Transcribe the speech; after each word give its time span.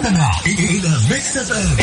تستمع 0.00 0.30
إلى 0.46 0.88
ميكس 1.10 1.36
اف 1.36 1.52
ام 1.52 1.76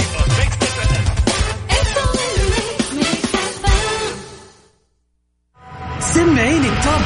سمعيني 6.00 6.68
التوب 6.70 7.02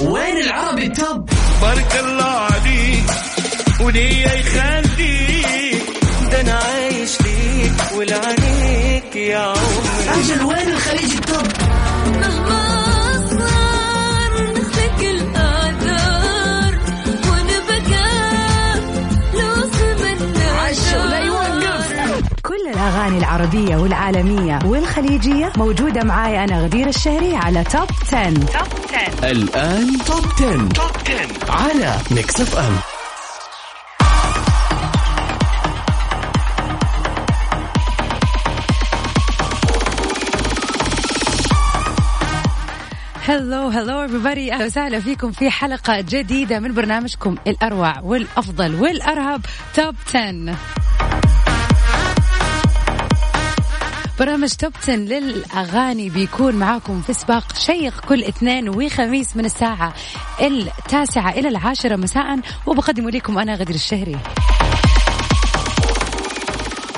وين 0.00 0.36
العربي 0.38 0.86
التوب 0.86 1.30
بارك 1.62 1.96
الله 2.04 2.24
عليك 2.24 3.04
وليا 3.80 4.32
يخليك. 4.34 5.82
ده 6.32 6.40
أنا 6.40 6.52
عايش 6.52 7.20
ليك 7.20 7.72
ولعنيك 7.96 9.16
يا 9.16 9.38
عمري 9.38 9.83
أجل 10.14 10.44
وين 10.44 10.68
الخليج 10.72 11.12
ال 11.12 11.19
top. 11.19 11.46
مهما 12.06 12.62
صار 13.30 14.52
مثلك 14.56 15.00
الآثار 15.00 16.74
عشا 20.64 21.04
ولا 21.04 21.18
يوقف. 21.18 22.22
كل 22.42 22.68
الأغاني 22.74 23.18
العربية 23.18 23.76
والعالمية 23.76 24.58
والخليجية 24.64 25.52
موجودة 25.56 26.04
معاي 26.04 26.44
أنا 26.44 26.62
غدير 26.62 26.88
الشهري 26.88 27.36
على 27.36 27.64
Top 27.64 27.88
10. 28.12 28.34
Top 28.34 28.46
10 28.92 29.30
الآن 29.30 29.98
Top 30.06 30.24
10. 30.38 30.68
Top 30.68 30.90
10 31.06 31.52
على 31.52 31.96
Mix 32.10 32.40
FM 32.40 32.93
هلو 43.26 43.68
هلو 43.68 44.08
everybody. 44.08 44.52
أهلا 44.52 44.64
وسهلا 44.64 45.00
فيكم 45.00 45.32
في 45.32 45.50
حلقة 45.50 46.00
جديدة 46.00 46.60
من 46.60 46.74
برنامجكم 46.74 47.36
الأروع 47.46 48.00
والأفضل 48.00 48.74
والأرهب 48.74 49.40
توب 49.74 49.94
10 50.14 50.56
برنامج 54.18 54.52
توب 54.52 54.72
10 54.82 54.94
للأغاني 54.94 56.10
بيكون 56.10 56.54
معاكم 56.54 57.00
في 57.00 57.12
سباق 57.12 57.56
شيق 57.56 58.00
كل 58.00 58.24
اثنين 58.24 58.68
وخميس 58.68 59.36
من 59.36 59.44
الساعة 59.44 59.94
التاسعة 60.40 61.30
إلى 61.30 61.48
العاشرة 61.48 61.96
مساء 61.96 62.40
وبقدم 62.66 63.08
لكم 63.08 63.38
أنا 63.38 63.54
غدير 63.54 63.74
الشهري. 63.74 64.16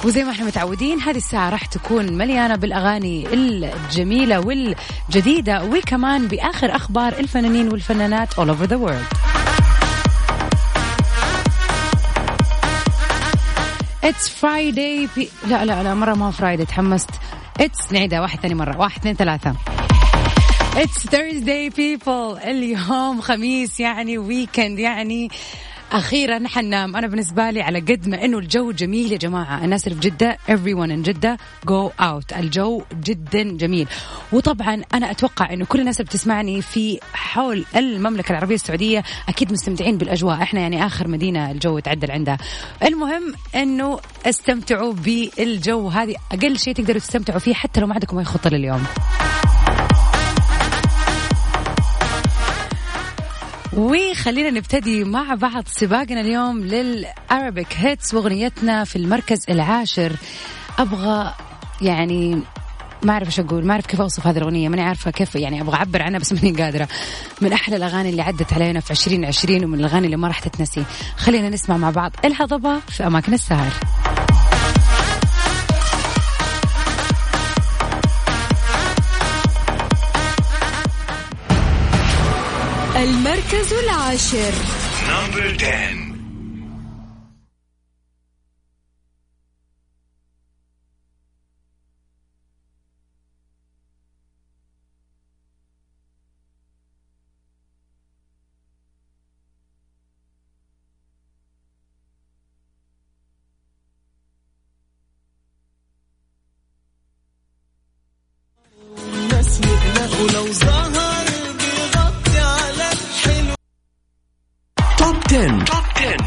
وزي 0.06 0.24
ما 0.24 0.30
إحنا 0.30 0.46
متعودين 0.46 1.00
هذه 1.00 1.16
الساعة 1.16 1.50
راح 1.50 1.66
تكون 1.66 2.12
مليانة 2.12 2.56
بالأغاني 2.56 3.26
الجميلة 3.32 4.40
والجديدة 4.40 5.64
وكمان 5.64 6.28
بآخر 6.28 6.76
أخبار 6.76 7.12
الفنانين 7.12 7.68
والفنانات 7.68 8.34
all 8.34 8.50
over 8.50 8.66
the 8.66 8.78
world. 8.78 9.06
It's 14.04 14.28
Friday 14.28 15.14
pe... 15.16 15.28
لا 15.48 15.64
لا 15.64 15.82
لا 15.82 15.94
مرة 15.94 16.14
ما 16.14 16.32
Friday 16.32 16.66
تحمست. 16.68 17.10
It's 17.60 17.92
نعيدها 17.92 18.20
واحد 18.20 18.40
ثاني 18.40 18.54
مرة 18.54 18.78
واحد 18.78 18.98
اثنين 18.98 19.14
ثلاثة. 19.14 19.54
It's 20.74 21.06
Thursday 21.06 21.70
people. 21.76 22.46
اليوم 22.46 23.20
خميس 23.20 23.80
يعني 23.80 24.18
weekend 24.18 24.78
يعني 24.78 25.30
أخيرا 25.92 26.48
حننام 26.48 26.96
أنا 26.96 27.06
بالنسبة 27.06 27.50
لي 27.50 27.62
على 27.62 27.80
قد 27.80 28.08
ما 28.08 28.24
إنه 28.24 28.38
الجو 28.38 28.72
جميل 28.72 29.12
يا 29.12 29.18
جماعة. 29.18 29.64
الناس 29.64 29.86
اللي 29.86 30.00
في 30.00 30.10
جده 30.10 30.38
everyone 30.48 30.90
in 30.90 31.08
جدة. 31.08 31.38
go 31.66 31.90
out 32.00 32.32
الجو 32.32 32.82
جدا 33.04 33.42
جميل. 33.42 33.88
وطبعا 34.32 34.82
أنا 34.94 35.10
أتوقع 35.10 35.52
إنه 35.52 35.64
كل 35.64 35.80
الناس 35.80 36.00
اللي 36.00 36.08
بتسمعني 36.08 36.62
في 36.62 37.00
حول 37.12 37.64
المملكة 37.76 38.30
العربية 38.32 38.54
السعودية 38.54 39.04
أكيد 39.28 39.52
مستمتعين 39.52 39.98
بالأجواء. 39.98 40.42
إحنا 40.42 40.60
يعني 40.60 40.86
آخر 40.86 41.08
مدينة 41.08 41.50
الجو 41.50 41.78
تعدل 41.78 42.10
عندها. 42.10 42.38
المهم 42.82 43.34
إنه 43.54 44.00
استمتعوا 44.26 44.92
بالجو 44.92 45.88
هذه. 45.88 46.16
أقل 46.32 46.58
شيء 46.58 46.74
تقدروا 46.74 47.00
تستمتعوا 47.00 47.38
فيه 47.38 47.54
حتى 47.54 47.80
لو 47.80 47.86
ما 47.86 47.94
عندكم 47.94 48.18
أي 48.18 48.24
خطة 48.24 48.50
لليوم. 48.50 48.86
وخلينا 53.76 54.50
نبتدي 54.50 55.04
مع 55.04 55.34
بعض 55.34 55.64
سباقنا 55.66 56.20
اليوم 56.20 56.58
للأرابيك 56.58 57.76
هيتس 57.76 58.14
وأغنيتنا 58.14 58.84
في 58.84 58.96
المركز 58.96 59.44
العاشر. 59.48 60.12
أبغى 60.78 61.34
يعني 61.82 62.40
ما 63.02 63.12
أعرف 63.12 63.26
إيش 63.26 63.40
أقول 63.40 63.66
ما 63.66 63.72
أعرف 63.72 63.86
كيف 63.86 64.00
أوصف 64.00 64.26
هذه 64.26 64.38
الأغنية 64.38 64.68
ماني 64.68 64.82
عارفة 64.82 65.10
كيف 65.10 65.34
يعني 65.34 65.60
أبغى 65.60 65.76
أعبر 65.76 66.02
عنها 66.02 66.20
بس 66.20 66.32
ماني 66.42 66.62
قادرة. 66.62 66.88
من 67.40 67.52
أحلى 67.52 67.76
الأغاني 67.76 68.10
اللي 68.10 68.22
عدت 68.22 68.52
علينا 68.52 68.80
في 68.80 68.90
2020 68.90 69.64
ومن 69.64 69.80
الأغاني 69.80 70.06
اللي 70.06 70.16
ما 70.16 70.28
راح 70.28 70.38
تتنسي. 70.38 70.84
خلينا 71.16 71.48
نسمع 71.48 71.76
مع 71.76 71.90
بعض. 71.90 72.12
الهضبه 72.24 72.78
في 72.78 73.06
أماكن 73.06 73.34
السهر. 73.34 73.72
المركز 83.52 83.72
العاشر 83.72 84.52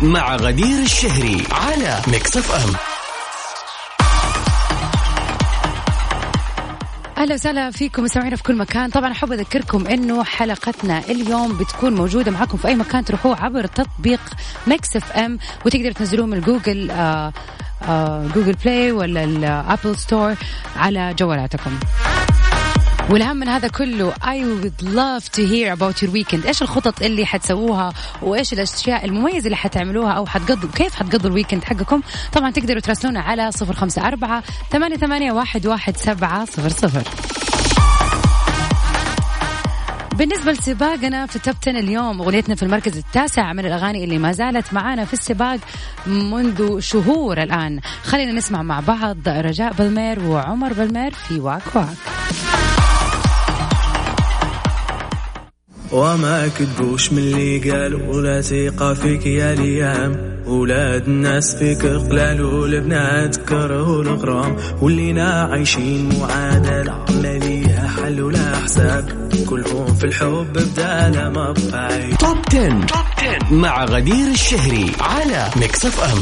مع 0.04 0.36
غدير 0.36 0.82
الشهري 0.82 1.44
على 1.52 2.02
Mix 2.08 2.38
FM 2.38 2.74
أهلا 7.18 7.34
وسهلا 7.34 7.72
فيكم 7.72 8.04
مستمعينا 8.04 8.36
في 8.36 8.44
كل 8.44 8.56
مكان. 8.58 8.90
طبعا 8.90 9.12
أحب 9.12 9.32
أذكركم 9.32 9.88
إنه 9.88 10.24
حلقتنا 10.24 11.00
اليوم 11.00 11.58
بتكون 11.58 11.96
موجودة 11.96 12.32
معكم 12.32 12.58
في 12.58 12.68
أي 12.68 12.76
مكان 12.76 13.06
تروحوه 13.06 13.42
عبر 13.44 13.66
تطبيق 13.66 14.20
Mix 14.68 14.96
FM 14.96 15.40
وتقدروا 15.66 15.92
تنزلوه 15.94 16.26
من 16.26 16.42
جوجل 16.42 16.92
آه 16.92 17.34
آه 17.84 18.28
Google 18.36 18.54
Play 18.54 18.92
ولا 18.92 19.24
ال 19.24 19.36
Apple 19.36 19.96
Store 19.98 20.36
على 20.76 21.14
جوالاتكم. 21.20 21.80
والأهم 23.10 23.38
من 23.38 23.48
هذا 23.48 23.68
كله 23.68 24.14
I 24.14 24.44
would 24.44 24.86
love 24.86 25.32
to 25.32 25.42
hear 25.42 25.74
about 25.74 26.02
your 26.02 26.12
weekend. 26.12 26.46
إيش 26.46 26.62
الخطط 26.62 27.02
اللي 27.02 27.26
حتسووها 27.26 27.94
وإيش 28.22 28.54
الأشياء 28.54 29.06
المميزة 29.06 29.46
اللي 29.46 29.56
حتعملوها 29.56 30.12
أو 30.12 30.26
حتقضوا 30.26 30.70
كيف 30.76 30.96
حتقضوا 30.96 31.30
ال 31.30 31.34
weekend 31.34 31.64
حقكم؟ 31.64 32.02
طبعا 32.34 32.52
تقدروا 32.52 32.80
تراسلونا 32.80 33.20
على 33.20 33.52
صفر 33.52 33.74
خمسة 33.74 34.08
أربعة 34.08 34.44
ثمانية, 34.72 34.96
ثمانية 34.98 35.32
واحد, 35.32 35.68
واحد 35.68 35.98
سبعة 35.98 36.46
صفر 36.46 36.70
صفر. 36.70 37.04
بالنسبة 40.16 40.52
لسباقنا 40.52 41.26
في 41.26 41.40
Top 41.40 41.56
10 41.62 41.80
اليوم 41.80 42.22
أغنيتنا 42.22 42.56
في 42.56 42.64
المركز 42.64 42.98
التاسع 42.98 43.54
من 43.54 43.66
الأغاني 43.66 44.04
اللي 44.04 44.18
ما 44.18 44.32
زالت 44.32 44.74
معانا 44.74 45.06
في 45.06 45.14
السباق 45.14 45.60
منذ 46.08 46.80
شهور 46.80 47.44
الآن. 47.44 47.80
خلينا 48.04 48.32
نسمع 48.32 48.62
مع 48.62 48.80
بعض 48.80 49.18
رجاء 49.28 49.74
بالمير 49.74 50.20
وعمر 50.20 50.74
بالمير 50.74 51.12
في 51.14 51.40
واك 51.40 51.76
واك. 51.76 51.88
وما 55.92 56.48
كدبوش 56.48 57.12
من 57.12 57.18
اللي 57.18 57.72
قالوا 57.72 58.16
ولا 58.16 58.42
ثقة 58.42 58.94
فيك 58.94 59.26
يا 59.26 59.56
ليام. 59.56 60.30
ولاد 60.46 61.08
الناس 61.08 61.56
فيك 61.56 61.86
قلال 61.86 62.42
والبنات 62.42 63.36
كره 63.36 64.02
الغرام 64.02 64.56
ولينا 64.82 65.44
عايشين 65.52 66.10
معادلة 66.20 67.06
ما 67.10 67.38
ليها 67.38 67.88
حل 67.88 68.22
ولا 68.22 68.56
حساب. 68.56 69.30
كلهم 69.50 69.94
في 69.96 70.04
الحب 70.04 70.48
بدال 70.54 71.28
ما 71.28 71.54
بقى 71.72 72.08
Top 72.20 72.38
10. 72.50 72.86
Top 72.86 73.06
10 73.18 73.54
مع 73.54 73.86
غدير 73.86 74.28
الشهري 74.32 74.92
على 75.00 75.50
Mix 75.56 75.86
FM 75.86 76.22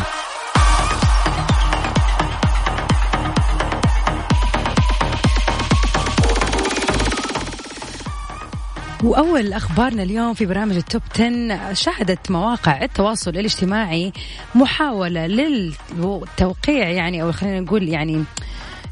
وأول 9.03 9.53
أخبارنا 9.53 10.03
اليوم 10.03 10.33
في 10.33 10.45
برامج 10.45 10.75
ال 10.75 10.82
Top 10.82 11.01
10 11.15 11.73
شهدت 11.73 12.31
مواقع 12.31 12.83
التواصل 12.83 13.29
الاجتماعي 13.29 14.13
محاولة 14.55 15.27
للتوقيع 15.27 16.89
يعني 16.89 17.21
أو 17.21 17.31
خلينا 17.31 17.59
نقول 17.59 17.89
يعني 17.89 18.23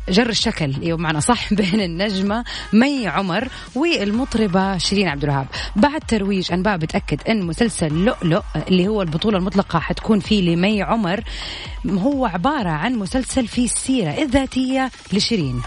جر 0.09 0.29
الشكل 0.29 0.71
بمعنى 0.71 1.21
صح 1.21 1.53
بين 1.53 1.81
النجمة 1.81 2.43
مي 2.73 3.07
عمر 3.07 3.47
والمطربة 3.75 4.77
شيرين 4.77 5.07
عبد 5.07 5.23
الوهاب. 5.23 5.47
بعد 5.75 6.01
ترويج 6.01 6.51
أنباء 6.51 6.77
بتأكد 6.77 7.21
إن 7.29 7.45
مسلسل 7.45 8.05
لؤلؤ 8.05 8.43
اللي 8.67 8.87
هو 8.87 9.01
البطولة 9.01 9.37
المطلقة 9.37 9.79
حتكون 9.79 10.19
فيه 10.19 10.41
لمي 10.41 10.81
عمر 10.81 11.23
هو 11.89 12.25
عبارة 12.25 12.69
عن 12.69 12.95
مسلسل 12.95 13.47
فيه 13.47 13.65
السيرة 13.65 14.11
الذاتية 14.11 14.91
لشيرين. 15.13 15.61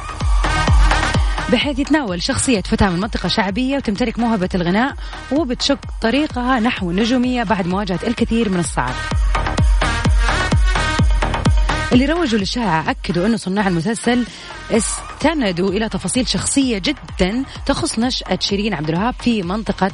بحيث 1.53 1.79
يتناول 1.79 2.23
شخصية 2.23 2.61
فتاة 2.61 2.91
من 2.91 3.00
منطقة 3.00 3.29
شعبية 3.29 3.77
وتمتلك 3.77 4.19
موهبة 4.19 4.49
الغناء 4.55 4.95
وبتشق 5.33 5.79
طريقها 6.03 6.61
نحو 6.61 6.91
النجومية 6.91 7.43
بعد 7.43 7.67
مواجهة 7.67 8.00
الكثير 8.06 8.49
من 8.49 8.59
الصعاب. 8.61 8.95
اللي 11.93 12.06
روجوا 12.06 12.39
للشائعة 12.39 12.91
أكدوا 12.91 13.27
أنه 13.27 13.37
صناع 13.37 13.69
المسلسل 13.69 14.27
استندوا 14.71 15.71
إلى 15.71 15.89
تفاصيل 15.89 16.29
شخصية 16.29 16.79
جدا 16.79 17.45
تخص 17.67 17.99
نشأة 17.99 18.39
شيرين 18.41 18.75
عبد 18.75 18.89
الوهاب 18.89 19.15
في 19.21 19.43
منطقة 19.43 19.91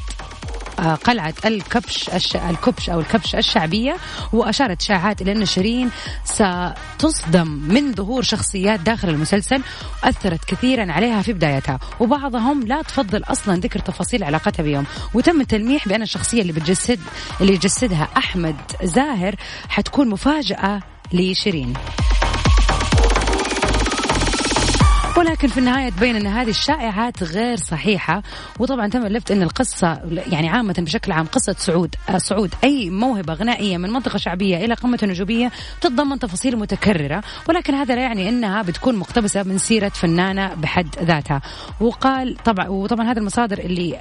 قلعة 1.04 1.34
الكبش 1.44 2.08
الش... 2.08 2.36
الكبش 2.36 2.90
أو 2.90 3.00
الكبش 3.00 3.34
الشعبية 3.34 3.96
وأشارت 4.32 4.82
شائعات 4.82 5.22
إلى 5.22 5.32
أن 5.32 5.46
شيرين 5.46 5.90
ستصدم 6.24 7.48
من 7.48 7.92
ظهور 7.94 8.22
شخصيات 8.22 8.80
داخل 8.80 9.08
المسلسل 9.08 9.62
أثرت 10.04 10.44
كثيرا 10.44 10.92
عليها 10.92 11.22
في 11.22 11.32
بدايتها. 11.32 11.78
وبعضهم 12.00 12.62
لا 12.66 12.82
تفضل 12.82 13.22
أصلا 13.24 13.60
ذكر 13.60 13.78
تفاصيل 13.78 14.24
علاقتها 14.24 14.62
بيوم. 14.62 14.86
وتم 15.14 15.40
التلميح 15.40 15.88
بأن 15.88 16.02
الشخصية 16.02 16.42
اللي 16.42 16.52
بتجسد 16.52 17.00
اللي 17.40 17.52
يجسدها 17.52 18.08
أحمد 18.16 18.56
زاهر 18.82 19.34
حتكون 19.68 20.08
مفاجأة 20.08 20.80
لشيرين. 21.12 21.74
ولكن 25.16 25.48
في 25.48 25.58
النهاية 25.58 25.90
تبين 25.90 26.16
أن 26.16 26.26
هذه 26.26 26.50
الشائعات 26.50 27.22
غير 27.22 27.56
صحيحة. 27.56 28.22
وطبعا 28.58 28.88
تم 28.88 29.06
اللفت 29.06 29.30
أن 29.30 29.42
القصة 29.42 30.00
يعني 30.32 30.48
عامة 30.48 30.74
بشكل 30.78 31.12
عام 31.12 31.26
قصة 31.26 31.54
سعود 31.58 31.94
آه، 32.08 32.18
صعود 32.18 32.54
أي 32.64 32.90
موهبة 32.90 33.34
غنائية 33.34 33.76
من 33.76 33.90
منطقة 33.90 34.16
شعبية 34.16 34.56
إلى 34.56 34.74
قمة 34.74 34.98
النجومية 35.02 35.52
تتضمن 35.80 36.18
تفاصيل 36.18 36.56
متكررة. 36.56 37.22
ولكن 37.48 37.74
هذا 37.74 37.94
لا 37.94 38.02
يعني 38.02 38.28
أنها 38.28 38.62
بتكون 38.62 38.96
مقتبسة 38.96 39.42
من 39.42 39.58
سيرة 39.58 39.88
فنانة 39.88 40.54
بحد 40.54 40.96
ذاتها. 41.02 41.42
وقال 41.80 42.36
طبعا 42.44 42.68
وطبعا 42.68 43.10
هذا 43.10 43.18
المصادر 43.18 43.58
اللي 43.58 44.00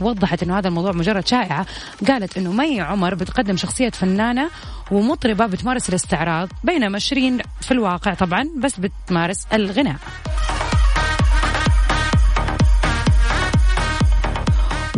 وضحت 0.00 0.42
إنه 0.42 0.58
هذا 0.58 0.68
الموضوع 0.68 0.92
مجرد 0.92 1.26
شائعة 1.26 1.66
قالت 2.08 2.38
إنه 2.38 2.52
مي 2.52 2.80
عمر 2.80 3.14
بتقدم 3.14 3.56
شخصية 3.56 3.90
فنانة 3.90 4.50
ومطربة 4.90 5.46
بتمارس 5.46 5.88
الاستعراض 5.88 6.48
بينما 6.64 6.98
شيرين 6.98 7.38
في 7.60 7.70
الواقع 7.72 8.14
طبعا 8.14 8.48
بس 8.56 8.80
بتمارس 8.80 9.46
الغناء 9.52 9.96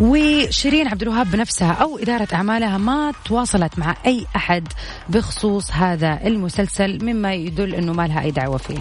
وشيرين 0.01 0.87
عبد 0.87 1.01
الوهاب 1.01 1.31
بنفسها 1.31 1.71
أو 1.71 1.97
إدارة 1.97 2.27
أعمالها 2.33 2.77
ما 2.77 3.13
تواصلت 3.25 3.79
مع 3.79 3.95
أي 4.05 4.25
أحد 4.35 4.67
بخصوص 5.09 5.71
هذا 5.71 6.19
المسلسل 6.27 7.05
مما 7.05 7.33
يدل 7.33 7.75
إنه 7.75 7.93
ما 7.93 8.07
لها 8.07 8.21
أي 8.21 8.31
دعوة 8.31 8.57
فيه. 8.57 8.79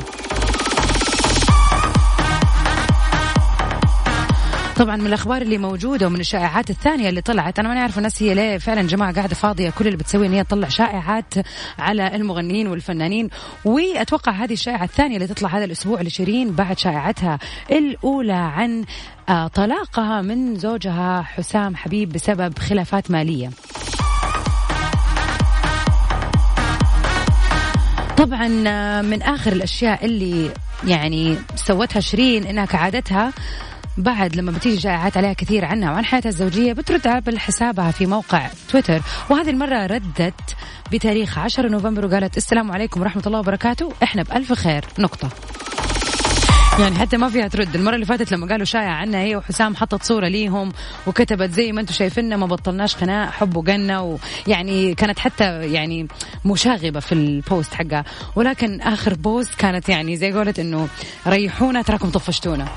طبعا 4.80 4.96
من 4.96 5.06
الأخبار 5.06 5.42
اللي 5.42 5.58
موجودة 5.58 6.06
ومن 6.06 6.20
الشائعات 6.20 6.70
الثانية 6.70 7.08
اللي 7.08 7.20
طلعت. 7.20 7.58
أنا 7.58 7.68
ما 7.68 7.74
نعرف 7.74 7.98
الناس 7.98 8.22
هي 8.22 8.34
ليه 8.34 8.58
فعلا 8.58 8.82
جماعة 8.82 9.14
قاعدة 9.14 9.34
فاضية 9.34 9.70
كل 9.70 9.86
اللي 9.86 9.96
بتسوي 9.96 10.26
إن 10.26 10.32
هي 10.32 10.44
تطلع 10.44 10.68
شائعات 10.68 11.34
على 11.78 12.16
المغنيين 12.16 12.68
والفنانين. 12.68 13.28
وأتوقع 13.64 14.32
هذه 14.32 14.52
الشائعة 14.52 14.84
الثانية 14.84 15.16
اللي 15.16 15.26
تطلع 15.26 15.48
هذا 15.48 15.64
الأسبوع 15.64 16.00
لشيرين 16.00 16.52
بعد 16.52 16.78
شائعتها 16.78 17.38
الأولى 17.70 18.32
عن 18.32 18.84
آه، 19.28 19.46
طلاقها 19.46 20.22
من 20.22 20.56
زوجها 20.56 21.22
حسام 21.22 21.76
حبيب 21.76 22.12
بسبب 22.12 22.58
خلافات 22.58 23.10
مالية. 23.10 23.50
طبعا 28.16 28.64
آه، 28.66 29.02
من 29.02 29.22
آخر 29.22 29.52
الأشياء 29.52 30.04
اللي 30.04 30.50
يعني 30.86 31.36
سوتها 31.54 32.00
شيرين 32.00 32.46
إنها 32.46 32.64
كعادتها 32.64 33.32
بعد 33.98 34.36
لما 34.36 34.52
بتيجي 34.52 34.80
شائعات 34.80 35.16
عليها 35.16 35.32
كثير 35.32 35.64
عنها 35.64 35.92
وعن 35.92 36.04
حياتها 36.04 36.28
الزوجية 36.28 36.72
بترد 36.72 37.06
على 37.06 37.38
حسابها 37.38 37.90
في 37.90 38.06
موقع 38.06 38.46
تويتر. 38.68 39.00
وهذه 39.30 39.50
المرة 39.50 39.86
ردت 39.86 40.56
بتاريخ 40.92 41.38
10 41.38 41.68
نوفمبر 41.68 42.06
وقالت 42.06 42.36
السلام 42.36 42.72
عليكم 42.72 43.00
ورحمة 43.00 43.22
الله 43.26 43.38
وبركاته. 43.38 43.92
إحنا 44.02 44.22
بألف 44.22 44.52
خير. 44.52 44.84
نقطة. 44.98 45.28
يعني 46.78 46.98
حتى 46.98 47.16
ما 47.16 47.28
فيها 47.28 47.48
ترد. 47.48 47.74
المرة 47.74 47.94
اللي 47.94 48.06
فاتت 48.06 48.32
لما 48.32 48.46
قالوا 48.46 48.64
شائع 48.64 48.90
عنها 48.90 49.20
هي 49.20 49.36
وحسام 49.36 49.76
حطت 49.76 50.02
صورة 50.02 50.28
ليهم 50.28 50.72
وكتبت 51.06 51.50
زي 51.50 51.72
ما 51.72 51.80
أنتم 51.80 51.94
شايفيننا 51.94 52.36
ما 52.36 52.46
بطلناش 52.46 52.96
خناق 52.96 53.30
حب 53.30 53.56
وقنا 53.56 54.00
ويعني 54.00 54.94
كانت 54.94 55.18
حتى 55.18 55.72
يعني 55.72 56.08
مشاغبة 56.44 57.00
في 57.00 57.12
ال 57.12 57.25
post 57.25 57.74
حقها. 57.74 58.04
ولكن 58.36 58.80
آخر 58.80 59.14
post 59.14 59.54
كانت 59.54 59.88
يعني 59.88 60.16
زي 60.16 60.32
قولت 60.32 60.58
إنه 60.58 60.88
ريحونا 61.26 61.82
تراكم 61.82 62.10
طفشتونا. 62.10 62.68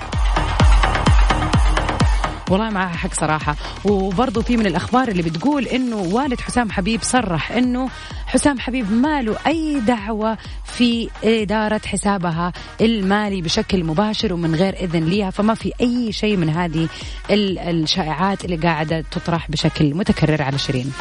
والله 2.49 2.69
معها 2.69 2.97
حق 2.97 3.13
صراحة. 3.13 3.55
وبرضه 3.85 4.41
في 4.41 4.57
من 4.57 4.65
الأخبار 4.65 5.07
اللي 5.07 5.21
بتقول 5.23 5.65
إنه 5.67 5.95
والد 5.95 6.41
حسام 6.41 6.71
حبيب 6.71 7.01
صرح 7.03 7.51
إنه 7.51 7.89
حسام 8.27 8.59
حبيب 8.59 8.91
ما 8.93 9.21
له 9.21 9.35
أي 9.47 9.79
دعوة 9.79 10.37
في 10.65 11.09
إدارة 11.23 11.81
حسابها 11.85 12.53
المالي 12.81 13.41
بشكل 13.41 13.83
مباشر 13.83 14.33
ومن 14.33 14.55
غير 14.55 14.73
إذن 14.73 15.03
ليها 15.05 15.29
فما 15.29 15.53
في 15.53 15.71
أي 15.81 16.11
شيء 16.11 16.37
من 16.37 16.49
هذه 16.49 16.87
ال- 17.31 17.59
الشائعات 17.59 18.45
اللي 18.45 18.55
قاعدة 18.55 19.03
تطرح 19.11 19.51
بشكل 19.51 19.93
متكرر 19.93 20.41
على 20.41 20.57
شيرين. 20.57 20.91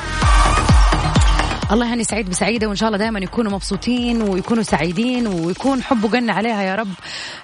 الله 1.73 1.91
يهني 1.91 2.05
سعيد 2.05 2.31
بسعيدة 2.31 2.67
وإن 2.67 2.77
شاء 2.77 2.87
الله 2.87 2.99
دائما 2.99 3.19
يكونوا 3.21 3.53
مبسوطين 3.53 4.23
ويكونوا 4.23 4.62
سعيدين 4.62 5.27
ويكون 5.27 5.83
حب 5.83 6.05
وقنا 6.05 6.33
عليها 6.33 6.62
يا 6.62 6.75
رب 6.75 6.89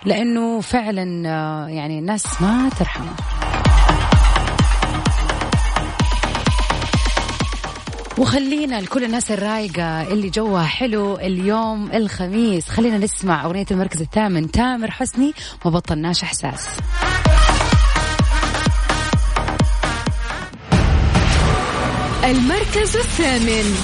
لأنه 0.05 0.61
فعلا 0.61 1.29
آه، 1.29 1.67
يعني 1.69 1.99
الناس 1.99 2.43
ما 2.43 2.71
ترحم 2.79 3.05
وخلينا 8.19 8.81
لكل 8.81 9.05
الناس 9.05 9.31
الرايقة 9.31 10.03
اللي 10.03 10.31
جوها 10.31 10.65
حلو 10.67 11.17
اليوم 11.17 11.93
الخميس. 11.93 12.69
خلينا 12.69 12.99
نسمع 12.99 13.44
أغنية 13.44 13.67
المركز 13.70 14.00
الثامن. 14.00 14.50
تامر 14.50 14.91
حسني 14.91 15.32
ما 15.65 15.70
بطلناش 15.70 16.23
إحساس. 16.23 16.69
المركز 22.25 22.97
الثامن. 22.97 23.75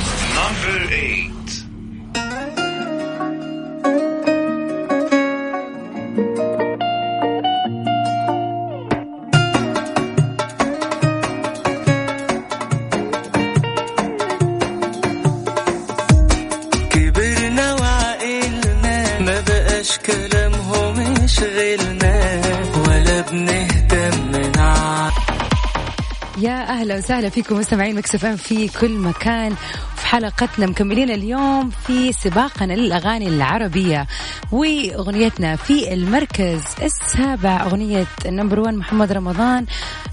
يا 26.45 26.69
أهلا 26.69 26.97
وسهلا 26.97 27.29
فيكم 27.29 27.57
مستمعين 27.59 27.97
Mix 27.97 28.21
FM 28.21 28.37
في 28.37 28.69
كل 28.69 28.91
مكان. 28.91 29.55
في 29.97 30.07
حلقتنا 30.07 30.67
مكملين 30.67 31.11
اليوم 31.11 31.71
في 31.87 32.13
سباقنا 32.13 32.73
للأغاني 32.73 33.29
العربية 33.29 34.07
وأغنيتنا 34.53 35.57
في 35.57 35.95
المركز 35.95 36.63
السابع 36.83 37.63
أغنية 37.63 38.07
number 38.27 38.61
1 38.61 38.75
محمد 38.75 39.13
رمضان 39.13 39.67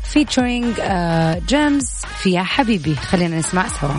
featuring 0.04 0.74
Gims 1.48 1.90
في 2.22 2.32
يا 2.32 2.44
حبيبي. 2.44 2.96
خلينا 2.96 3.38
نسمع 3.40 3.66
سوا. 3.68 3.90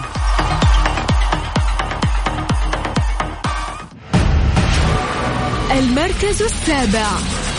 المركز 5.78 6.42
السابع. 6.42 7.08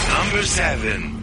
Number 0.09 0.43
seven. 0.45 1.22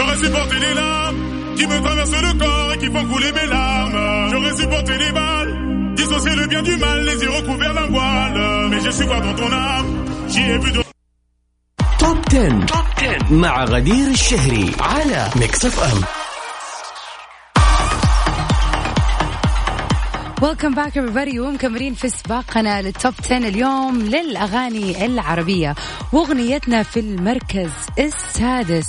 J'aurais 0.00 0.16
supporté 0.16 0.56
les 0.58 0.74
larmes 0.74 1.20
qui 1.56 1.66
me 1.66 1.78
traversent 1.84 2.22
le 2.28 2.38
corps 2.38 2.72
et 2.72 2.78
qui 2.78 2.86
font 2.86 3.06
couler 3.12 3.32
mes 3.32 3.46
larmes. 3.46 4.30
J'aurais 4.30 4.56
supporté 4.56 4.92
les 4.96 5.12
balles, 5.12 5.94
dissocier 5.94 6.34
le 6.36 6.46
bien 6.46 6.62
du 6.62 6.76
mal, 6.78 7.04
les 7.04 7.22
yeux 7.22 7.30
recouverts 7.30 7.74
d'un 7.74 7.88
voile. 7.88 8.68
Mais 8.70 8.80
j'ai 8.80 8.92
su 8.92 9.04
voir 9.04 9.20
dans 9.20 9.34
ton 9.34 9.52
âme, 9.52 10.04
j'y 10.28 10.40
ai 10.40 10.58
vu 10.58 10.72
de 10.72 10.82
توب 11.98 12.18
10. 12.30 12.66
توب 12.66 12.84
10 12.98 13.32
مع 13.32 13.64
غدير 13.64 14.06
الشهري 14.10 14.72
على 14.80 15.30
ميكس 15.36 15.64
اف 15.66 15.80
ام 15.80 16.00
welcome 20.42 20.74
back 20.74 20.98
everybody 20.98 21.38
ومكملين 21.38 21.94
في 21.94 22.08
سباقنا 22.08 22.82
لل 22.82 22.95
Top 22.95 23.14
10 23.24 23.36
اليوم 23.36 23.98
للأغاني 23.98 25.06
العربية 25.06 25.74
وأغنيتنا 26.12 26.82
في 26.82 27.00
المركز 27.00 27.70
السادس 27.98 28.88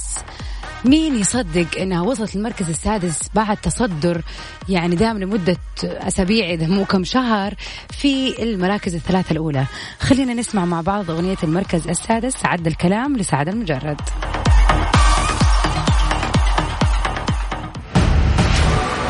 مين 0.86 1.16
يصدق 1.16 1.80
إنها 1.80 2.02
وصلت 2.02 2.36
المركز 2.36 2.70
السادس 2.70 3.20
بعد 3.36 3.58
تصدر 3.58 4.22
يعني 4.70 4.96
دام 4.96 5.20
لمدة 5.20 5.58
أسابيع 5.84 6.50
إذا 6.50 6.68
مو 6.68 6.86
كم 6.86 7.04
شهر 7.04 7.54
في 7.90 8.44
المراكز 8.44 8.96
الثلاثة 8.96 9.32
الأولى؟ 9.32 9.66
خلينا 10.00 10.34
نسمع 10.34 10.66
مع 10.66 10.82
بعض 10.82 11.12
أغنية 11.12 11.38
المركز 11.44 11.88
السادس 11.88 12.46
عدى 12.46 12.68
الكلام 12.68 13.18
لسعد 13.18 13.48
لمجرد. 13.48 14.02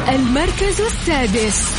المركز 0.10 0.82
السادس. 0.82 1.72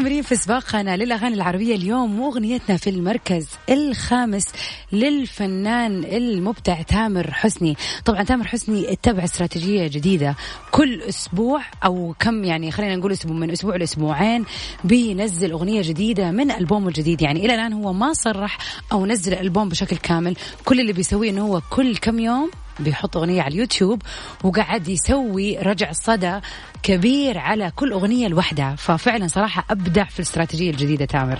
ومكملين 0.00 0.22
في 0.22 0.36
سباقنا 0.36 0.96
للأغاني 0.96 1.34
العربية 1.34 1.74
اليوم 1.74 2.20
وأغنيتنا 2.20 2.76
في 2.76 2.90
المركز 2.90 3.48
الخامس 3.70 4.46
للفنان 4.92 6.04
المبدع 6.04 6.82
تامر 6.82 7.30
حسني. 7.30 7.76
طبعا 8.04 8.22
تامر 8.22 8.46
حسني 8.46 8.92
اتبع 8.92 9.24
استراتيجية 9.24 9.86
جديدة 9.86 10.36
كل 10.70 11.02
أسبوع 11.02 11.62
أو 11.84 12.14
كم 12.18 12.44
يعني 12.44 12.70
خلينا 12.70 12.96
نقول 12.96 13.12
أسبوع 13.12 13.36
من 13.36 13.50
أسبوع 13.50 13.76
لأسبوعين 13.76 14.44
بينزل 14.84 15.50
أغنية 15.50 15.82
جديدة 15.82 16.30
من 16.30 16.50
ألبومه 16.50 16.88
الجديد. 16.88 17.22
يعني 17.22 17.44
إلى 17.44 17.54
الآن 17.54 17.72
هو 17.72 17.92
ما 17.92 18.12
صرح 18.12 18.58
أو 18.92 19.06
نزل 19.06 19.32
الألبوم 19.32 19.68
بشكل 19.68 19.96
كامل. 19.96 20.36
كل 20.64 20.80
اللي 20.80 20.92
بيسويه 20.92 21.30
أنه 21.30 21.46
هو 21.46 21.60
كل 21.70 21.96
كم 21.96 22.18
يوم 22.18 22.50
بيحط 22.78 23.16
أغنية 23.16 23.42
على 23.42 23.54
اليوتيوب 23.54 24.02
وقعد 24.44 24.88
يسوي 24.88 25.58
رجع 25.58 25.92
صدى 25.92 26.40
كبير 26.82 27.38
على 27.38 27.72
كل 27.76 27.92
أغنية 27.92 28.28
لوحدها 28.28 28.76
ففعلا 28.76 29.28
صراحة 29.28 29.64
أبدع 29.70 30.04
في 30.04 30.18
الاستراتيجية 30.18 30.70
الجديدة 30.70 31.04
تامر. 31.04 31.38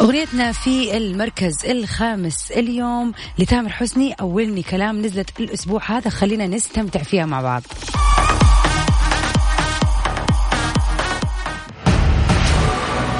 أغنيتنا 0.00 0.52
في 0.52 0.96
المركز 0.96 1.66
الخامس 1.66 2.50
اليوم 2.50 3.12
لتامر 3.38 3.68
حسني 3.68 4.12
أولني 4.12 4.62
كلام 4.62 5.02
نزلت 5.02 5.40
الأسبوع 5.40 5.80
هذا 5.86 6.10
خلينا 6.10 6.46
نستمتع 6.46 7.02
فيها 7.02 7.26
مع 7.26 7.40
بعض. 7.40 7.62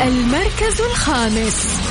المركز 0.03 0.81
الخامس. 0.81 1.85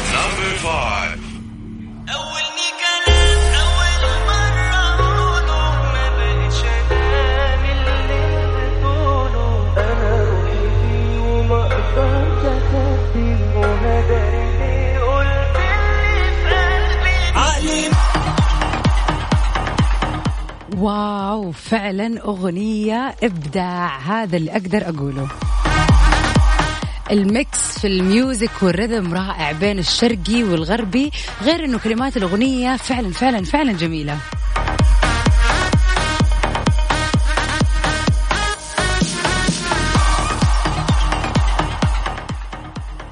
فعلا 21.74 22.22
أغنية 22.22 23.15
إبداع 23.24 24.00
هذا 24.00 24.38
اللي 24.38 24.51
أقدر 24.51 24.89
أقوله. 24.89 25.27
ال 27.12 27.28
mix 27.28 27.79
في 27.80 27.88
ال 27.88 27.98
music 27.98 28.50
وال 28.50 28.65
rhythm 28.65 29.13
رائع 29.13 29.51
بين 29.51 29.80
الشرقي 29.80 30.44
والغربي 30.44 31.12
غير 31.42 31.65
إنه 31.65 31.80
كلمات 31.80 32.18
الأغنية 32.18 32.75
فعلا 32.75 33.12
فعلا 33.12 33.44
فعلا 33.44 33.72
جميلة. 33.72 34.18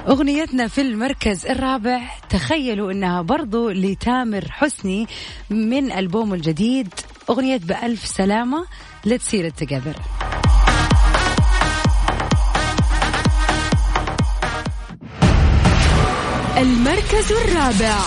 أغنيتنا 0.07 0.67
في 0.67 0.81
المركز 0.81 1.45
الرابع 1.45 2.01
تخيلوا 2.29 2.91
أنها 2.91 3.21
برضو 3.21 3.69
لتامر 3.69 4.45
حسني 4.51 5.07
من 5.49 5.91
ألبومه 5.91 6.35
الجديد 6.35 6.89
أغنية 7.31 7.57
بألف 7.57 8.07
سلامة 8.07 8.65
Let's 9.07 9.23
see 9.31 9.41
it 9.41 9.55
together. 9.57 9.95
المركز 16.57 17.31
الرابع. 17.31 17.97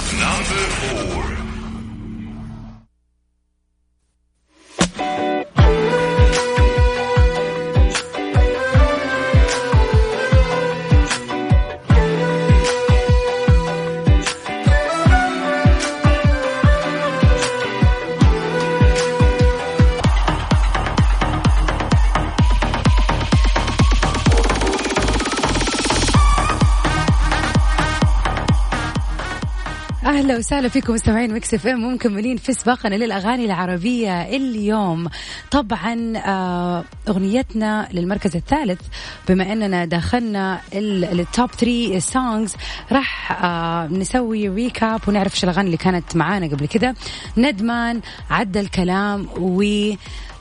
أهلا 30.14 30.36
وسهلا 30.38 30.68
فيكم 30.68 30.92
مستمعين 30.94 31.34
Mix 31.34 31.54
FM. 31.54 31.84
ومكملين 31.84 32.36
في 32.36 32.52
سباقنا 32.52 32.94
للأغاني 32.94 33.44
العربية 33.44 34.22
اليوم. 34.22 35.08
طبعا 35.50 36.12
آه، 36.16 36.84
أغنيتنا 37.08 37.88
للمركز 37.92 38.36
الثالث 38.36 38.80
بما 39.28 39.52
أننا 39.52 39.84
دخلنا 39.84 40.60
ال- 40.72 41.20
ال 41.20 41.28
top 41.28 41.50
3 41.50 41.98
songs 41.98 42.54
راح 42.92 43.44
آه، 43.44 43.86
نسوي 43.86 44.48
recap 44.48 45.00
ونعرف 45.08 45.34
إيش 45.34 45.44
الأغاني 45.44 45.66
اللي 45.66 45.76
كانت 45.76 46.16
معانا 46.16 46.46
قبل 46.46 46.66
كده. 46.66 46.94
ندمان 47.36 48.00
عدى 48.30 48.60
الكلام 48.60 49.28
و 49.38 49.62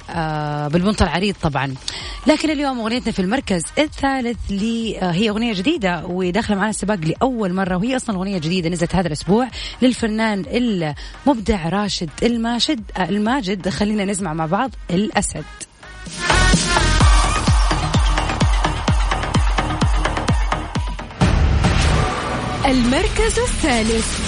آه 0.09 0.67
بالبنط 0.67 1.01
العريض 1.01 1.35
طبعا. 1.41 1.75
لكن 2.27 2.49
اليوم 2.49 2.79
أغنيتنا 2.79 3.11
في 3.11 3.19
المركز 3.19 3.63
الثالث 3.77 4.37
لي 4.49 4.99
آه 5.01 5.11
هي 5.11 5.29
أغنية 5.29 5.53
جديدة 5.53 6.05
وداخلة 6.05 6.57
معنا 6.57 6.69
السباق 6.69 6.99
لأول 6.99 7.53
مرة 7.53 7.75
وهي 7.77 7.95
أصلا 7.95 8.15
أغنية 8.15 8.37
جديدة 8.37 8.69
نزلت 8.69 8.95
هذا 8.95 9.07
الأسبوع 9.07 9.47
للفنان 9.81 10.45
المبدع 10.47 11.69
راشد 11.69 12.09
الماشد 12.23 12.83
آه 12.97 13.09
الماجد. 13.09 13.69
خلينا 13.69 14.05
نسمع 14.05 14.33
مع 14.33 14.45
بعض 14.45 14.71
الأسد. 14.91 15.43
المركز 22.65 23.39
الثالث. 23.39 24.19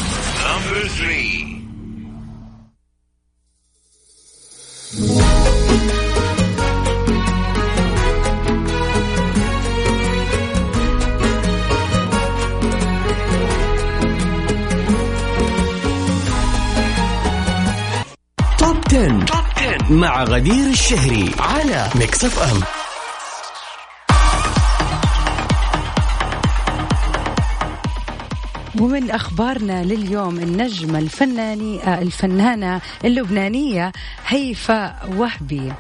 Number 0.46 0.88
three. 0.98 1.56
مع 19.90 20.24
غدير 20.24 20.70
الشهري 20.70 21.32
على 21.40 21.90
Mix 21.96 22.26
FM. 22.26 22.62
ومن 28.82 29.12
أخبارنا 29.12 29.84
لليوم 29.84 30.36
النجمه 30.38 31.00
الفناني 31.00 31.84
آه 31.84 32.02
الفنانة 32.02 32.82
اللبنانية 33.06 33.92
هيفاء 34.28 35.10
وهبي. 35.18 35.74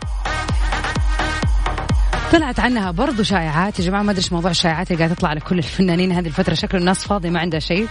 طلعت 2.31 2.59
عنها 2.59 2.91
برضو 2.91 3.23
شائعات. 3.23 3.79
يا 3.79 3.85
جماعة 3.85 4.01
ما 4.03 4.11
أدري 4.11 4.21
إيش 4.23 4.33
موضوع 4.33 4.51
الشائعات 4.51 4.91
اللي 4.91 4.99
قاعدة 4.99 5.15
تطلع 5.15 5.29
على 5.29 5.39
كل 5.39 5.57
الفنانين 5.57 6.11
هذه 6.11 6.27
الفترة. 6.27 6.53
شكل 6.53 6.77
الناس 6.77 7.07
فاضية 7.07 7.29
ما 7.29 7.39
عندها 7.39 7.59
شيء. 7.59 7.87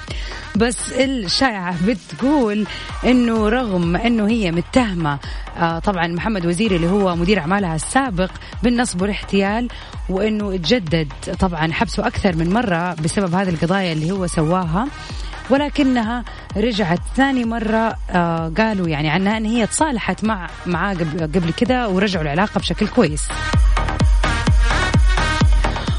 بس 0.57 0.93
الشائعة 0.93 1.75
بتقول 1.87 2.67
إنه 3.05 3.49
رغم 3.49 3.97
إنه 3.97 4.29
هي 4.29 4.51
متهمة 4.51 5.19
آه 5.59 5.79
طبعا 5.79 6.07
محمد 6.07 6.47
وزيري 6.47 6.77
اللي 6.77 6.91
هو 6.91 7.17
مدير 7.17 7.39
أعمالها 7.39 7.75
السابق 7.75 8.31
بالنصب 8.63 9.03
والاحتيال 9.03 9.69
وإنه 10.09 10.57
تجدد 10.57 11.13
طبعا 11.39 11.73
حبسه 11.73 12.07
أكثر 12.07 12.37
من 12.37 12.53
مرة 12.53 12.95
بسبب 12.95 13.35
هذه 13.35 13.49
القضايا 13.49 13.93
اللي 13.93 14.11
هو 14.11 14.27
سواها. 14.27 14.87
ولكنها 15.51 16.25
رجعت 16.57 17.01
ثاني 17.17 17.45
مرة 17.45 17.97
آه 18.11 18.53
قالوا 18.59 18.89
يعني 18.89 19.11
عنها 19.11 19.37
أن 19.37 19.45
هي 19.45 19.67
تصالحت 19.67 20.25
مع 20.25 20.49
معاه 20.67 20.95
قبل, 20.95 21.21
قبل 21.21 21.53
كده 21.53 21.89
ورجعوا 21.89 22.25
العلاقة 22.25 22.59
بشكل 22.59 22.89
كويس. 22.89 23.23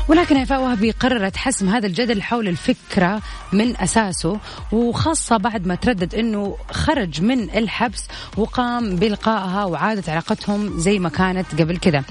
ولكن 0.08 0.38
هيفاء 0.38 0.62
وهبي 0.62 0.92
قررت 0.92 1.38
حسم 1.38 1.70
هذا 1.70 1.88
الجدل 1.88 2.22
حول 2.22 2.48
الفكرة 2.48 3.22
من 3.54 3.78
أساسه 3.78 4.40
وخاصة 4.72 5.38
بعد 5.38 5.68
ما 5.68 5.76
تردد 5.76 6.16
أنه 6.16 6.58
خرج 6.72 7.22
من 7.22 7.50
الحبس 7.50 8.08
وقام 8.38 8.96
بلقائها 8.96 9.66
وعادت 9.66 10.10
علاقتهم 10.10 10.80
زي 10.80 11.00
ما 11.00 11.10
كانت 11.10 11.62
قبل 11.62 11.78
كده 11.78 12.04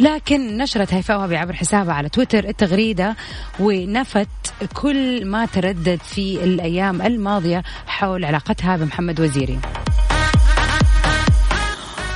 لكن 0.00 0.56
نشرت 0.56 0.94
هيفاء 0.94 1.18
وهبي 1.18 1.36
عبر 1.36 1.52
حسابها 1.52 1.94
على 1.94 2.08
تويتر 2.08 2.48
التغريدة 2.48 3.16
ونفت 3.60 4.28
كل 4.74 5.26
ما 5.26 5.46
تردد 5.46 6.00
في 6.02 6.44
الأيام 6.44 7.02
الماضية 7.02 7.62
حول 7.86 8.24
علاقتها 8.24 8.76
بمحمد 8.76 9.20
وزيري. 9.20 9.58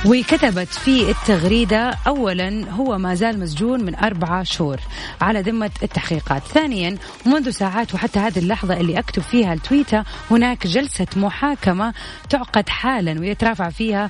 وكتبت 0.05 0.67
في 0.67 1.11
التغريدة 1.11 1.93
أولا 2.07 2.71
هو 2.71 2.97
ما 2.97 3.15
زال 3.15 3.39
مسجون 3.39 3.83
من 3.83 3.95
أربعة 3.95 4.43
شهور 4.43 4.77
على 5.21 5.41
ذمة 5.41 5.71
التحقيقات. 5.83 6.43
ثانيا 6.43 6.97
منذ 7.25 7.49
ساعات 7.49 7.93
وحتى 7.95 8.19
هذه 8.19 8.39
اللحظة 8.39 8.73
اللي 8.79 8.99
أكتب 8.99 9.21
فيها 9.21 9.53
التويتة 9.53 10.03
هناك 10.31 10.67
جلسة 10.67 11.07
محاكمة 11.15 11.93
تعقد 12.29 12.69
حالا 12.69 13.19
ويترافع 13.19 13.69
فيها 13.69 14.09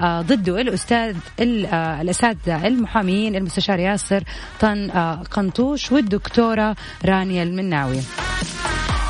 آه، 0.00 0.20
ضده 0.22 0.60
الأستاذ 0.60 1.16
ال- 1.40 1.66
آه، 1.66 2.02
الأساتذة 2.02 2.66
المحاميين 2.66 3.36
المستشار 3.36 3.78
ياسر 3.78 4.22
طن 4.60 4.90
آه، 4.90 5.14
قنطوش 5.30 5.92
والدكتورة 5.92 6.76
رانيا 7.04 7.42
المناوي. 7.42 8.00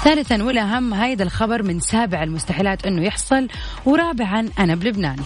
ثالثا 0.04 0.42
والأهم 0.42 0.94
هيدا 0.94 1.24
الخبر 1.24 1.62
من 1.62 1.80
سابع 1.80 2.22
المستحيلات 2.22 2.86
أنه 2.86 3.02
يحصل 3.02 3.48
ورابعا 3.84 4.48
أنا 4.58 4.74
بلبنان. 4.74 5.16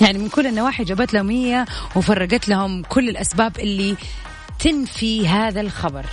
يعني 0.04 0.18
من 0.18 0.28
كل 0.28 0.46
النواحي 0.46 0.84
جابت 0.84 1.14
لهم 1.14 1.30
هي 1.30 1.64
وفرقت 1.96 2.48
لهم 2.48 2.82
كل 2.82 3.08
الأسباب 3.08 3.58
اللي 3.58 3.96
تنفي 4.58 5.28
هذا 5.28 5.60
الخبر. 5.60 6.06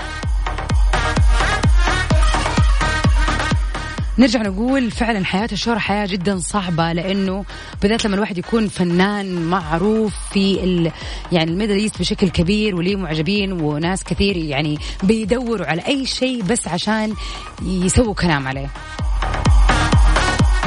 نرجع 4.20 4.42
نقول 4.42 4.92
فعلا 4.92 5.26
حياة 5.26 5.50
الشهرة 5.52 5.80
حياة 5.80 6.06
جدا 6.06 6.40
صعبة 6.40 6.94
لأنه 6.94 7.46
بالذات 7.82 8.06
لما 8.06 8.16
الواحد 8.16 8.38
يكون 8.38 8.68
فنان 8.68 9.42
معروف 9.42 10.14
في 10.32 10.64
ال 10.64 10.92
يعني 11.32 11.52
ال 11.52 11.55
Middle 11.55 11.76
East 11.76 12.00
بشكل 12.00 12.30
كبير 12.30 12.76
وليه 12.76 12.96
معجبين 12.96 13.52
وناس 13.52 14.04
كثير 14.04 14.38
يعني 14.38 14.78
بيدوروا 15.04 15.68
على 15.68 15.82
أي 15.88 16.06
شيء 16.06 16.44
بس 16.44 16.68
عشان 16.68 17.14
يسووا 17.62 18.14
كلام 18.14 18.48
عليه. 18.48 18.70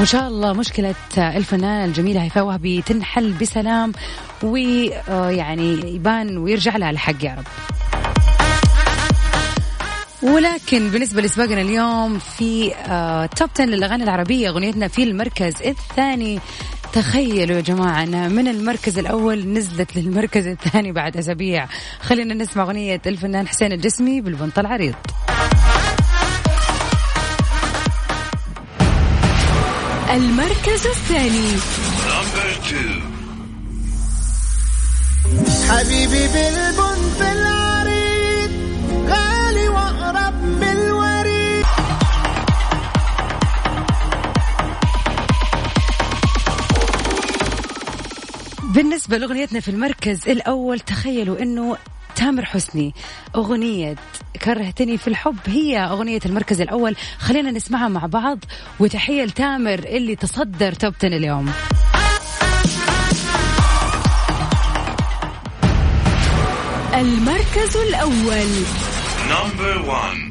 وإن 0.00 0.06
شاء 0.06 0.28
الله 0.28 0.52
مشكلة 0.52 0.94
الفنانة 1.18 1.84
الجميلة 1.84 2.22
هيفاء 2.22 2.44
وهبي 2.44 2.82
تنحل 2.82 3.32
بسلام 3.32 3.92
ويعني 4.42 5.94
يبان 5.94 6.38
ويرجع 6.38 6.76
لها 6.76 6.90
الحق 6.90 7.24
يا 7.24 7.34
رب. 7.38 7.44
ولكن 10.22 10.90
بالنسبة 10.90 11.22
لسباقنا 11.22 11.60
اليوم 11.60 12.18
في 12.18 12.74
آه 12.74 13.26
توب 13.26 13.48
10 13.54 13.64
للأغاني 13.64 14.04
العربية 14.04 14.48
أغنيتنا 14.48 14.88
في 14.88 15.02
المركز 15.02 15.54
الثاني. 15.62 16.40
تخيلوا 16.92 17.56
يا 17.56 17.60
جماعة 17.60 18.02
أنها 18.02 18.28
من 18.28 18.48
المركز 18.48 18.98
الأول 18.98 19.48
نزلت 19.52 19.96
للمركز 19.96 20.46
الثاني 20.46 20.92
بعد 20.92 21.16
أسابيع. 21.16 21.66
خلينا 22.00 22.34
نسمع 22.34 22.62
أغنية 22.62 23.00
الفنان 23.06 23.48
حسين 23.48 23.72
الجسمي 23.72 24.20
بالبنط 24.20 24.58
العريض. 24.58 24.94
المركز 30.14 30.86
الثاني. 30.86 31.56
حبيبي 35.68 36.28
بالبنت 36.28 37.20
العريض 37.20 38.50
غالي 39.08 39.68
وأقرب 39.68 40.42
من 40.42 40.62
الوريد 40.62 41.66
بالنسبة 48.74 49.18
لأغنيتنا 49.18 49.60
في 49.60 49.68
المركز 49.68 50.28
الأول 50.28 50.80
تخيلوا 50.80 51.42
أنه 51.42 51.76
تامر 52.16 52.44
حسني 52.44 52.94
أغنية 53.36 53.96
كرهتني 54.44 54.98
في 54.98 55.08
الحب 55.08 55.36
هي 55.46 55.78
أغنية 55.78 56.20
المركز 56.26 56.60
الأول. 56.60 56.96
خلينا 57.18 57.50
نسمعها 57.50 57.88
مع 57.88 58.06
بعض 58.06 58.38
وتحية 58.80 59.24
لتامر 59.24 59.78
اللي 59.78 60.16
تصدر 60.16 60.72
توب 60.72 60.94
10 60.98 61.16
اليوم. 61.16 61.52
المركز 66.94 67.76
الأول. 67.76 68.50
Number 69.30 69.74
one. 69.86 70.29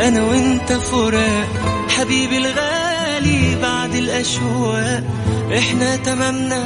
أنا 0.00 0.22
وأنت 0.22 0.72
فراق 0.72 1.48
حبيبي 1.88 2.38
الغالي 2.38 3.56
بعد 3.62 3.94
الأشواق. 3.94 5.04
إحنا 5.58 5.96
تمامنا 5.96 6.64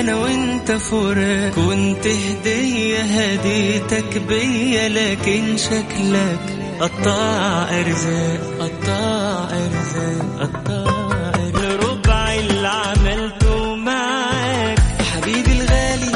أنا 0.00 0.16
وأنت 0.16 0.72
فراق. 0.72 1.52
كنت 1.54 2.06
هدية 2.06 3.00
هديتك 3.00 4.18
بيا 4.28 4.88
لكن 4.88 5.56
شكلك 5.56 6.40
قطاع 6.80 7.80
أرزاق 7.80 8.40
قطاع 8.60 9.48
أرزاق 9.50 10.40
قطاع 10.40 11.32
أرزاق. 11.34 11.90
ربع 11.90 12.34
اللي 12.34 12.68
عملته 12.68 13.74
معاك. 13.76 14.78
حبيبي 15.14 15.52
الغالي 15.52 16.12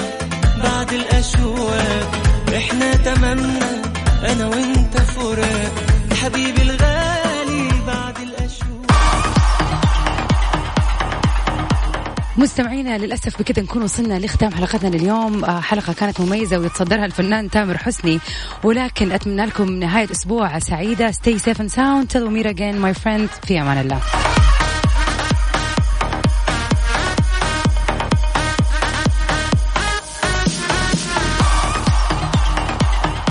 بعد 0.65 0.93
الأشواق. 0.93 2.11
إحنا 2.57 2.95
تمامنا 2.95 3.83
أنا 4.33 4.47
وأنت 4.47 4.97
فراق. 4.97 5.90
حبيبي 6.23 6.63
الغالي 6.63 7.69
بعد 7.87 8.19
الاشواق 8.19 8.91
مستمعينا 12.37 12.99
للأسف 12.99 13.39
بكذا 13.39 13.63
نكون 13.63 13.83
وصلنا 13.83 14.19
لختام 14.19 14.55
حلقتنا 14.55 14.97
لليوم. 14.97 15.45
آه، 15.45 15.61
حلقة 15.61 15.93
كانت 15.93 16.21
مميزة 16.21 16.59
ويتصدرها 16.59 17.05
الفنان 17.05 17.51
تامر 17.51 17.79
حسني. 17.79 18.21
ولكن 18.65 19.13
أتمنى 19.13 19.47
لكم 19.47 19.73
نهاية 19.73 20.11
أسبوع 20.11 20.59
سعيدة. 20.59 21.13
Stay 21.13 21.39
safe 21.39 21.61
and 21.61 21.71
sound. 21.71 22.13
Tell 22.13 22.29
me 22.31 22.47
again 22.47 22.77
my 22.85 22.99
في 23.47 23.61
أمان 23.61 23.79
الله. 23.79 24.01